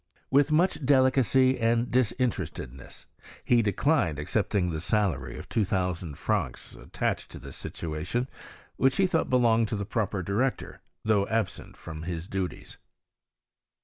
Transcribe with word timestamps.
With 0.31 0.51
much 0.51 0.83
delicacy 0.83 1.59
and 1.59 1.91
disinterested 1.91 2.73
ness, 2.73 3.05
he 3.45 3.61
declined 3.61 4.17
accepting 4.17 4.71
the 4.71 4.81
salary 4.81 5.37
of 5.37 5.47
2000 5.47 6.17
francs 6.17 6.73
attached 6.75 7.29
to 7.29 7.37
this 7.37 7.55
situation, 7.55 8.27
which 8.77 8.95
he 8.97 9.05
thought 9.05 9.29
belonged 9.29 9.67
to 9.67 9.75
the 9.75 9.85
proper 9.85 10.23
director, 10.23 10.81
though 11.05 11.27
absent 11.27 11.77
from 11.77 12.01
his 12.01 12.27
duties. 12.27 12.77